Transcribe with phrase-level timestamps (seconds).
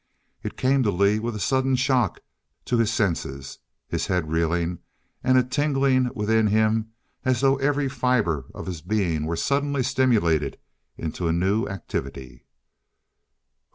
[0.41, 2.21] It came to Lee with a sudden shock
[2.65, 4.79] to his senses, his head reeling,
[5.23, 6.89] and a tingling within him
[7.23, 10.57] as though every fibre of his being were suddenly stimulated
[10.97, 12.45] into a new activity.